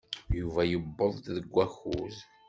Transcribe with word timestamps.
Yuba 0.39 0.61
yuweḍ 0.71 1.13
deg 1.35 1.45
wakud. 1.53 2.15